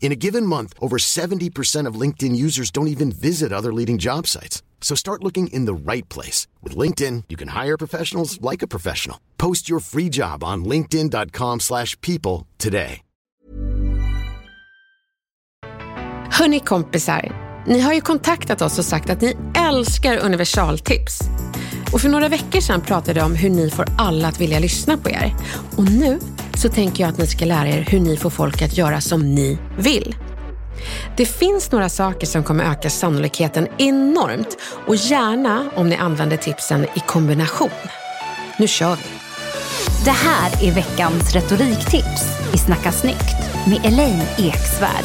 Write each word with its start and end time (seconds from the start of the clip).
In 0.00 0.12
a 0.12 0.16
given 0.16 0.46
month, 0.46 0.72
over 0.78 0.98
70% 0.98 1.88
of 1.88 2.00
LinkedIn 2.00 2.36
users 2.36 2.70
don't 2.70 2.88
even 2.88 3.10
visit 3.10 3.52
other 3.52 3.72
leading 3.72 3.98
job 3.98 4.26
sites. 4.26 4.62
So 4.80 4.94
start 4.94 5.24
looking 5.24 5.48
in 5.48 5.66
the 5.66 5.92
right 5.92 6.08
place. 6.08 6.46
With 6.62 6.76
LinkedIn, 6.76 7.24
you 7.28 7.36
can 7.36 7.48
hire 7.48 7.76
professionals 7.76 8.40
like 8.40 8.62
a 8.62 8.68
professional. 8.68 9.18
Post 9.36 9.68
your 9.68 9.80
free 9.80 10.08
job 10.08 10.44
on 10.44 10.64
linkedin.com 10.64 11.60
slash 11.60 12.00
people 12.00 12.46
today. 12.58 13.02
Hörni 16.30 16.60
kompisar, 16.60 17.32
ni 17.66 17.80
har 17.80 17.94
ju 17.94 18.00
kontaktat 18.00 18.62
oss 18.62 18.78
och 18.78 18.84
sagt 18.84 19.10
att 19.10 19.20
ni 19.20 19.36
älskar 19.54 20.18
universaltips. 20.18 21.20
Och 21.92 22.00
för 22.00 22.08
några 22.08 22.28
veckor 22.28 22.60
sedan 22.60 22.80
pratade 22.80 23.20
jag 23.20 23.26
om 23.26 23.34
hur 23.34 23.50
ni 23.50 23.70
får 23.70 23.86
alla 23.98 24.28
att 24.28 24.40
vilja 24.40 24.58
lyssna 24.58 24.96
på 24.96 25.10
er. 25.10 25.34
Och 25.76 25.90
nu 25.90 26.18
så 26.56 26.68
tänker 26.68 27.04
jag 27.04 27.12
att 27.12 27.18
ni 27.18 27.26
ska 27.26 27.44
lära 27.44 27.68
er 27.68 27.86
hur 27.88 28.00
ni 28.00 28.16
får 28.16 28.30
folk 28.30 28.62
att 28.62 28.76
göra 28.76 29.00
som 29.00 29.34
ni 29.34 29.58
vill. 29.78 30.16
Det 31.16 31.26
finns 31.26 31.72
några 31.72 31.88
saker 31.88 32.26
som 32.26 32.44
kommer 32.44 32.64
öka 32.64 32.90
sannolikheten 32.90 33.68
enormt 33.78 34.56
och 34.86 34.96
gärna 34.96 35.70
om 35.74 35.88
ni 35.88 35.96
använder 35.96 36.36
tipsen 36.36 36.84
i 36.84 37.00
kombination. 37.06 37.70
Nu 38.58 38.66
kör 38.66 38.96
vi! 38.96 39.02
Det 40.04 40.10
här 40.10 40.64
är 40.64 40.72
veckans 40.72 41.34
retoriktips 41.34 42.22
i 42.54 42.58
Snacka 42.58 42.92
snyggt 42.92 43.66
med 43.66 43.84
Elaine 43.84 44.22
Eksvärd. 44.38 45.04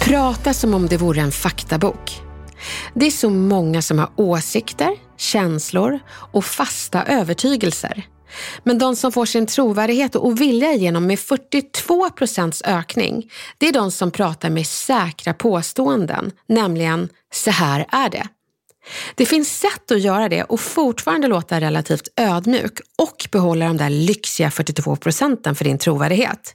Prata 0.00 0.54
som 0.54 0.74
om 0.74 0.86
det 0.86 0.96
vore 0.96 1.20
en 1.20 1.32
faktabok. 1.32 2.22
Det 2.94 3.06
är 3.06 3.10
så 3.10 3.30
många 3.30 3.82
som 3.82 3.98
har 3.98 4.10
åsikter, 4.16 4.90
känslor 5.16 5.98
och 6.08 6.44
fasta 6.44 7.04
övertygelser. 7.04 8.06
Men 8.62 8.78
de 8.78 8.96
som 8.96 9.12
får 9.12 9.26
sin 9.26 9.46
trovärdighet 9.46 10.14
och 10.14 10.40
vilja 10.40 10.72
igenom 10.72 11.06
med 11.06 11.18
42 11.18 12.10
procents 12.10 12.62
ökning, 12.62 13.30
det 13.58 13.68
är 13.68 13.72
de 13.72 13.90
som 13.90 14.10
pratar 14.10 14.50
med 14.50 14.66
säkra 14.66 15.34
påståenden, 15.34 16.32
nämligen 16.46 17.08
så 17.32 17.50
här 17.50 17.86
är 17.90 18.10
det. 18.10 18.28
Det 19.14 19.26
finns 19.26 19.58
sätt 19.58 19.90
att 19.90 20.00
göra 20.00 20.28
det 20.28 20.42
och 20.42 20.60
fortfarande 20.60 21.28
låta 21.28 21.60
relativt 21.60 22.08
ödmjuk 22.16 22.78
och 22.98 23.28
behålla 23.32 23.66
de 23.66 23.76
där 23.76 23.90
lyxiga 23.90 24.50
42 24.50 24.96
procenten 24.96 25.54
för 25.54 25.64
din 25.64 25.78
trovärdighet. 25.78 26.54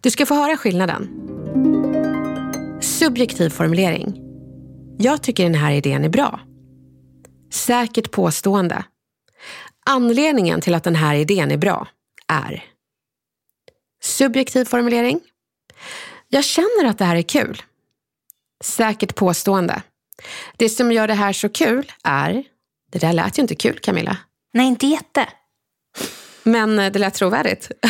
Du 0.00 0.10
ska 0.10 0.26
få 0.26 0.34
höra 0.34 0.56
skillnaden. 0.56 1.08
Subjektiv 2.80 3.50
formulering. 3.50 4.20
Jag 4.98 5.22
tycker 5.22 5.42
den 5.44 5.54
här 5.54 5.72
idén 5.72 6.04
är 6.04 6.08
bra. 6.08 6.40
Säkert 7.52 8.10
påstående. 8.10 8.84
Anledningen 9.86 10.60
till 10.60 10.74
att 10.74 10.84
den 10.84 10.94
här 10.94 11.14
idén 11.14 11.50
är 11.50 11.56
bra 11.56 11.88
är 12.28 12.64
Subjektiv 14.02 14.64
formulering. 14.64 15.20
Jag 16.28 16.44
känner 16.44 16.84
att 16.84 16.98
det 16.98 17.04
här 17.04 17.16
är 17.16 17.22
kul. 17.22 17.62
Säkert 18.64 19.14
påstående. 19.14 19.82
Det 20.56 20.68
som 20.68 20.92
gör 20.92 21.08
det 21.08 21.14
här 21.14 21.32
så 21.32 21.48
kul 21.48 21.92
är... 22.04 22.44
Det 22.92 22.98
där 22.98 23.12
lät 23.12 23.38
ju 23.38 23.42
inte 23.42 23.54
kul 23.54 23.78
Camilla. 23.78 24.16
Nej, 24.52 24.66
inte 24.66 24.86
jätte. 24.86 25.28
Men 26.42 26.78
eh, 26.78 26.92
det 26.92 26.98
lät 26.98 27.14
trovärdigt. 27.14 27.70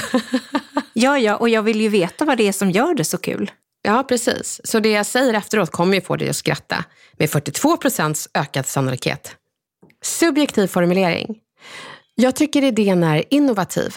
Ja, 0.96 1.18
ja, 1.18 1.36
och 1.36 1.48
jag 1.48 1.62
vill 1.62 1.80
ju 1.80 1.88
veta 1.88 2.24
vad 2.24 2.38
det 2.38 2.48
är 2.48 2.52
som 2.52 2.70
gör 2.70 2.94
det 2.94 3.04
så 3.04 3.18
kul. 3.18 3.50
Ja, 3.82 4.04
precis. 4.08 4.60
Så 4.64 4.80
det 4.80 4.90
jag 4.90 5.06
säger 5.06 5.34
efteråt 5.34 5.70
kommer 5.70 5.94
ju 5.94 6.00
få 6.00 6.16
dig 6.16 6.28
att 6.28 6.36
skratta. 6.36 6.84
Med 7.12 7.30
42 7.30 7.76
procents 7.76 8.28
ökad 8.34 8.66
sannolikhet. 8.66 9.36
Subjektiv 10.02 10.66
formulering. 10.66 11.38
Jag 12.14 12.36
tycker 12.36 12.62
idén 12.62 13.04
är 13.04 13.24
innovativ. 13.30 13.96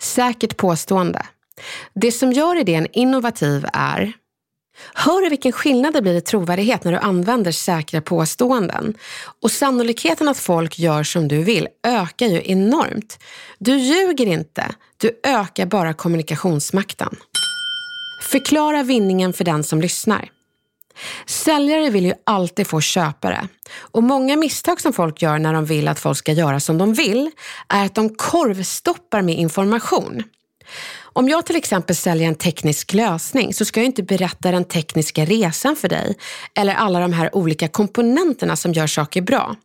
Säkert 0.00 0.56
påstående. 0.56 1.26
Det 1.94 2.12
som 2.12 2.32
gör 2.32 2.56
idén 2.56 2.86
innovativ 2.92 3.66
är 3.72 4.12
Hör 4.94 5.22
du 5.22 5.28
vilken 5.28 5.52
skillnad 5.52 5.92
det 5.92 6.02
blir 6.02 6.14
i 6.14 6.20
trovärdighet 6.20 6.84
när 6.84 6.92
du 6.92 6.98
använder 6.98 7.52
säkra 7.52 8.00
påståenden? 8.00 8.94
Och 9.42 9.50
sannolikheten 9.50 10.28
att 10.28 10.38
folk 10.38 10.78
gör 10.78 11.02
som 11.02 11.28
du 11.28 11.42
vill 11.42 11.68
ökar 11.86 12.26
ju 12.26 12.42
enormt. 12.44 13.18
Du 13.58 13.76
ljuger 13.76 14.26
inte, 14.26 14.74
du 14.96 15.20
ökar 15.22 15.66
bara 15.66 15.94
kommunikationsmakten. 15.94 17.16
Förklara 18.30 18.82
vinningen 18.82 19.32
för 19.32 19.44
den 19.44 19.64
som 19.64 19.80
lyssnar. 19.80 20.30
Säljare 21.26 21.90
vill 21.90 22.06
ju 22.06 22.14
alltid 22.26 22.66
få 22.66 22.80
köpare. 22.80 23.48
Och 23.78 24.02
många 24.02 24.36
misstag 24.36 24.80
som 24.80 24.92
folk 24.92 25.22
gör 25.22 25.38
när 25.38 25.52
de 25.52 25.64
vill 25.64 25.88
att 25.88 25.98
folk 25.98 26.18
ska 26.18 26.32
göra 26.32 26.60
som 26.60 26.78
de 26.78 26.94
vill 26.94 27.30
är 27.68 27.84
att 27.84 27.94
de 27.94 28.08
korvstoppar 28.08 29.22
med 29.22 29.38
information. 29.38 30.22
Om 31.14 31.28
jag 31.28 31.46
till 31.46 31.56
exempel 31.56 31.96
säljer 31.96 32.28
en 32.28 32.34
teknisk 32.34 32.92
lösning 32.92 33.54
så 33.54 33.64
ska 33.64 33.80
jag 33.80 33.86
inte 33.86 34.02
berätta 34.02 34.50
den 34.50 34.64
tekniska 34.64 35.24
resan 35.24 35.76
för 35.76 35.88
dig 35.88 36.16
eller 36.54 36.74
alla 36.74 37.00
de 37.00 37.12
här 37.12 37.36
olika 37.36 37.68
komponenterna 37.68 38.56
som 38.56 38.72
gör 38.72 38.86
saker 38.86 39.22
bra. 39.22 39.56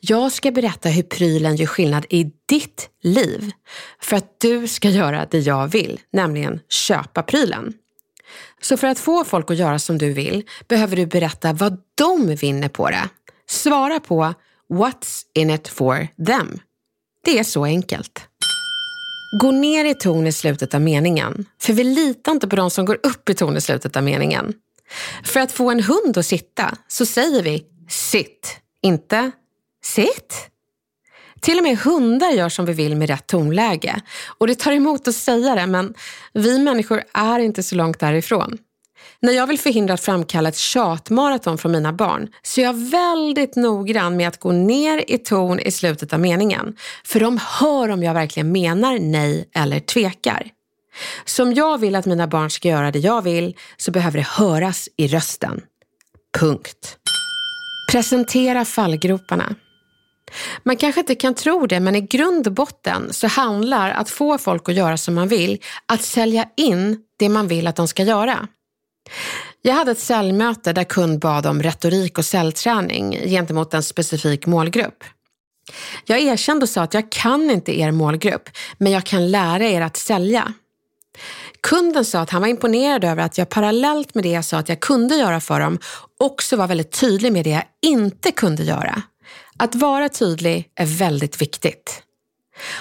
Jag 0.00 0.32
ska 0.32 0.50
berätta 0.50 0.88
hur 0.88 1.02
prylen 1.02 1.56
gör 1.56 1.66
skillnad 1.66 2.06
i 2.10 2.32
ditt 2.48 2.88
liv 3.02 3.50
för 4.00 4.16
att 4.16 4.40
du 4.40 4.68
ska 4.68 4.88
göra 4.88 5.26
det 5.30 5.38
jag 5.38 5.68
vill, 5.68 6.00
nämligen 6.12 6.60
köpa 6.68 7.22
prylen. 7.22 7.74
Så 8.60 8.76
för 8.76 8.86
att 8.86 8.98
få 8.98 9.24
folk 9.24 9.50
att 9.50 9.56
göra 9.56 9.78
som 9.78 9.98
du 9.98 10.12
vill 10.12 10.42
behöver 10.68 10.96
du 10.96 11.06
berätta 11.06 11.52
vad 11.52 11.78
de 11.94 12.34
vinner 12.34 12.68
på 12.68 12.90
det. 12.90 13.08
Svara 13.48 14.00
på 14.00 14.34
What's 14.70 15.22
in 15.34 15.50
it 15.50 15.68
for 15.68 16.08
them? 16.26 16.60
Det 17.24 17.38
är 17.38 17.44
så 17.44 17.64
enkelt. 17.64 18.20
Gå 19.40 19.50
ner 19.50 19.84
i 19.84 19.94
ton 19.94 20.26
i 20.26 20.32
slutet 20.32 20.74
av 20.74 20.80
meningen, 20.80 21.44
för 21.60 21.72
vi 21.72 21.84
litar 21.84 22.32
inte 22.32 22.48
på 22.48 22.56
de 22.56 22.70
som 22.70 22.84
går 22.84 22.98
upp 23.02 23.28
i 23.28 23.34
ton 23.34 23.56
i 23.56 23.60
slutet 23.60 23.96
av 23.96 24.02
meningen. 24.02 24.54
För 25.24 25.40
att 25.40 25.52
få 25.52 25.70
en 25.70 25.82
hund 25.82 26.18
att 26.18 26.26
sitta 26.26 26.76
så 26.88 27.06
säger 27.06 27.42
vi 27.42 27.64
sitt, 27.88 28.56
inte 28.82 29.30
sitt. 29.84 30.51
Till 31.42 31.58
och 31.58 31.64
med 31.64 31.78
hundar 31.78 32.30
gör 32.30 32.48
som 32.48 32.66
vi 32.66 32.72
vill 32.72 32.96
med 32.96 33.08
rätt 33.08 33.26
tonläge. 33.26 34.00
Och 34.38 34.46
det 34.46 34.54
tar 34.54 34.72
emot 34.72 35.08
att 35.08 35.14
säga 35.14 35.54
det, 35.54 35.66
men 35.66 35.94
vi 36.32 36.58
människor 36.58 37.02
är 37.14 37.38
inte 37.38 37.62
så 37.62 37.74
långt 37.74 38.00
därifrån. 38.00 38.58
När 39.20 39.32
jag 39.32 39.46
vill 39.46 39.58
förhindra 39.58 39.94
att 39.94 40.00
framkalla 40.00 40.48
ett 40.48 40.56
tjatmaraton 40.56 41.58
från 41.58 41.72
mina 41.72 41.92
barn 41.92 42.28
så 42.42 42.60
är 42.60 42.64
jag 42.64 42.90
väldigt 42.90 43.56
noggrann 43.56 44.16
med 44.16 44.28
att 44.28 44.40
gå 44.40 44.52
ner 44.52 45.04
i 45.08 45.18
ton 45.18 45.58
i 45.58 45.70
slutet 45.70 46.12
av 46.12 46.20
meningen. 46.20 46.76
För 47.04 47.20
de 47.20 47.40
hör 47.60 47.88
om 47.88 48.02
jag 48.02 48.14
verkligen 48.14 48.52
menar 48.52 48.98
nej 48.98 49.48
eller 49.54 49.80
tvekar. 49.80 50.50
Så 51.24 51.42
om 51.42 51.54
jag 51.54 51.78
vill 51.78 51.94
att 51.94 52.06
mina 52.06 52.26
barn 52.26 52.50
ska 52.50 52.68
göra 52.68 52.90
det 52.90 52.98
jag 52.98 53.22
vill 53.22 53.56
så 53.76 53.90
behöver 53.90 54.18
det 54.18 54.26
höras 54.26 54.88
i 54.96 55.08
rösten. 55.08 55.60
Punkt. 56.38 56.96
Presentera 57.92 58.64
fallgroparna. 58.64 59.54
Man 60.62 60.76
kanske 60.76 61.00
inte 61.00 61.14
kan 61.14 61.34
tro 61.34 61.66
det, 61.66 61.80
men 61.80 61.96
i 61.96 62.00
grund 62.00 62.46
och 62.46 62.52
botten 62.52 63.12
så 63.12 63.26
handlar 63.26 63.90
att 63.90 64.10
få 64.10 64.38
folk 64.38 64.68
att 64.68 64.74
göra 64.74 64.96
som 64.96 65.14
man 65.14 65.28
vill, 65.28 65.58
att 65.86 66.02
sälja 66.02 66.48
in 66.56 66.98
det 67.18 67.28
man 67.28 67.48
vill 67.48 67.66
att 67.66 67.76
de 67.76 67.88
ska 67.88 68.02
göra. 68.02 68.48
Jag 69.62 69.74
hade 69.74 69.90
ett 69.90 69.98
säljmöte 69.98 70.72
där 70.72 70.84
kund 70.84 71.18
bad 71.18 71.46
om 71.46 71.62
retorik 71.62 72.18
och 72.18 72.24
säljträning 72.24 73.12
gentemot 73.12 73.74
en 73.74 73.82
specifik 73.82 74.46
målgrupp. 74.46 75.04
Jag 76.06 76.20
erkände 76.20 76.62
och 76.62 76.68
sa 76.68 76.82
att 76.82 76.94
jag 76.94 77.10
kan 77.10 77.50
inte 77.50 77.80
er 77.80 77.90
målgrupp, 77.90 78.48
men 78.78 78.92
jag 78.92 79.04
kan 79.04 79.30
lära 79.30 79.64
er 79.64 79.80
att 79.80 79.96
sälja. 79.96 80.52
Kunden 81.60 82.04
sa 82.04 82.20
att 82.20 82.30
han 82.30 82.42
var 82.42 82.48
imponerad 82.48 83.04
över 83.04 83.22
att 83.22 83.38
jag 83.38 83.48
parallellt 83.48 84.14
med 84.14 84.24
det 84.24 84.30
jag 84.30 84.44
sa 84.44 84.58
att 84.58 84.68
jag 84.68 84.80
kunde 84.80 85.14
göra 85.16 85.40
för 85.40 85.60
dem 85.60 85.78
också 86.22 86.56
vara 86.56 86.66
väldigt 86.66 87.00
tydlig 87.00 87.32
med 87.32 87.44
det 87.44 87.50
jag 87.50 87.64
inte 87.82 88.30
kunde 88.30 88.62
göra. 88.62 89.02
Att 89.56 89.74
vara 89.74 90.08
tydlig 90.08 90.70
är 90.74 90.86
väldigt 90.86 91.42
viktigt. 91.42 92.02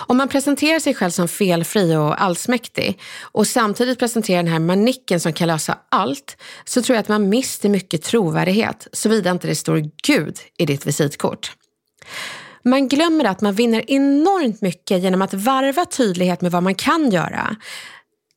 Om 0.08 0.18
man 0.18 0.28
presenterar 0.28 0.80
sig 0.80 0.94
själv 0.94 1.12
som 1.12 1.28
felfri 1.28 1.96
och 1.96 2.22
allsmäktig 2.22 3.00
och 3.22 3.48
samtidigt 3.48 4.00
presenterar 4.00 4.44
den 4.44 4.52
här 4.52 4.60
manicken 4.60 5.20
som 5.20 5.34
kan 5.34 5.48
lösa 5.48 5.78
allt 5.90 6.38
så 6.66 6.82
tror 6.82 6.96
jag 6.96 7.02
att 7.02 7.08
man 7.08 7.30
mister 7.30 7.70
mycket 7.70 8.04
trovärdighet 8.04 8.88
såvida 8.92 9.32
inte 9.32 9.48
det 9.48 9.56
står 9.56 9.90
Gud 10.08 10.38
i 10.58 10.66
ditt 10.66 10.86
visitkort. 10.86 11.52
Man 12.64 12.88
glömmer 12.88 13.26
att 13.26 13.42
man 13.42 13.54
vinner 13.54 13.92
enormt 13.92 14.62
mycket 14.62 15.02
genom 15.02 15.22
att 15.22 15.34
varva 15.34 15.86
tydlighet 15.86 16.42
med 16.42 16.52
vad 16.52 16.64
man 16.64 16.76
kan 16.76 17.12
göra 17.12 17.56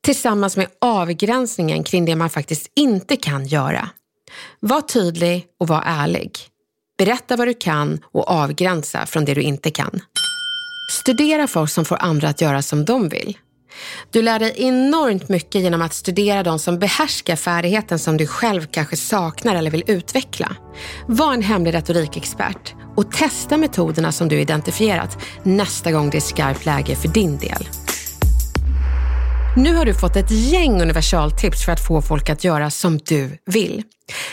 tillsammans 0.04 0.56
med 0.56 0.66
avgränsningen 0.80 1.84
kring 1.84 2.04
det 2.04 2.16
man 2.16 2.30
faktiskt 2.30 2.72
inte 2.76 3.16
kan 3.16 3.46
göra. 3.46 3.88
Var 4.60 4.80
tydlig 4.80 5.46
och 5.60 5.68
var 5.68 5.82
ärlig. 5.86 6.38
Berätta 6.98 7.36
vad 7.36 7.48
du 7.48 7.54
kan 7.54 8.00
och 8.12 8.30
avgränsa 8.30 9.06
från 9.06 9.24
det 9.24 9.34
du 9.34 9.42
inte 9.42 9.70
kan. 9.70 10.00
Studera 10.90 11.46
folk 11.46 11.70
som 11.70 11.84
får 11.84 12.02
andra 12.02 12.28
att 12.28 12.40
göra 12.40 12.62
som 12.62 12.84
de 12.84 13.08
vill. 13.08 13.38
Du 14.10 14.22
lär 14.22 14.38
dig 14.38 14.54
enormt 14.56 15.28
mycket 15.28 15.62
genom 15.62 15.82
att 15.82 15.94
studera 15.94 16.42
de 16.42 16.58
som 16.58 16.78
behärskar 16.78 17.36
färdigheten 17.36 17.98
som 17.98 18.16
du 18.16 18.26
själv 18.26 18.66
kanske 18.70 18.96
saknar 18.96 19.54
eller 19.54 19.70
vill 19.70 19.84
utveckla. 19.86 20.56
Var 21.06 21.32
en 21.32 21.42
hemlig 21.42 21.74
retorikexpert 21.74 22.74
och 22.96 23.12
testa 23.12 23.56
metoderna 23.56 24.12
som 24.12 24.28
du 24.28 24.40
identifierat 24.40 25.18
nästa 25.42 25.92
gång 25.92 26.10
det 26.10 26.18
är 26.18 26.20
skarpt 26.20 26.66
läge 26.66 26.96
för 26.96 27.08
din 27.08 27.38
del. 27.38 27.68
Nu 29.56 29.74
har 29.74 29.84
du 29.84 29.94
fått 29.94 30.16
ett 30.16 30.30
gäng 30.30 30.82
universaltips 30.82 31.64
för 31.64 31.72
att 31.72 31.86
få 31.86 32.02
folk 32.02 32.30
att 32.30 32.44
göra 32.44 32.70
som 32.70 32.98
du 32.98 33.38
vill. 33.46 33.82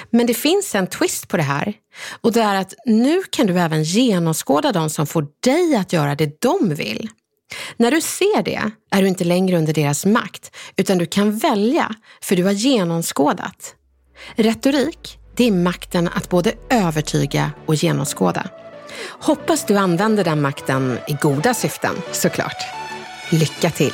Men 0.09 0.27
det 0.27 0.33
finns 0.33 0.75
en 0.75 0.87
twist 0.87 1.27
på 1.27 1.37
det 1.37 1.43
här 1.43 1.73
och 2.21 2.31
det 2.31 2.41
är 2.41 2.55
att 2.55 2.73
nu 2.85 3.21
kan 3.31 3.47
du 3.47 3.59
även 3.59 3.83
genomskåda 3.83 4.71
de 4.71 4.89
som 4.89 5.07
får 5.07 5.27
dig 5.43 5.75
att 5.75 5.93
göra 5.93 6.15
det 6.15 6.41
de 6.41 6.75
vill. 6.75 7.09
När 7.77 7.91
du 7.91 8.01
ser 8.01 8.43
det 8.43 8.61
är 8.91 9.01
du 9.01 9.07
inte 9.07 9.23
längre 9.23 9.57
under 9.57 9.73
deras 9.73 10.05
makt 10.05 10.55
utan 10.75 10.97
du 10.97 11.05
kan 11.05 11.37
välja 11.37 11.95
för 12.21 12.35
du 12.35 12.43
har 12.43 12.51
genomskådat. 12.51 13.75
Retorik, 14.35 15.17
det 15.35 15.47
är 15.47 15.51
makten 15.51 16.09
att 16.13 16.29
både 16.29 16.53
övertyga 16.69 17.51
och 17.65 17.75
genomskåda. 17.75 18.49
Hoppas 19.09 19.65
du 19.65 19.77
använder 19.77 20.23
den 20.23 20.41
makten 20.41 20.97
i 21.07 21.13
goda 21.13 21.53
syften 21.53 21.95
såklart. 22.11 22.63
Lycka 23.29 23.69
till! 23.69 23.93